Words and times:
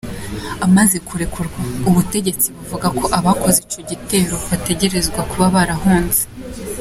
Amaze 0.65 0.97
kurekurwa, 1.07 1.59
ubutegetsi 1.89 2.47
buvuga 2.55 2.87
ko 2.99 3.05
abakoze 3.17 3.57
ico 3.65 3.79
gitero 3.89 4.35
bategerezwa 4.49 5.19
kuba 5.31 5.45
barahunze. 5.55 6.23